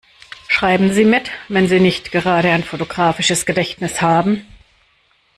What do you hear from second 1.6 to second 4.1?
Sie nicht gerade ein fotografisches Gedächtnis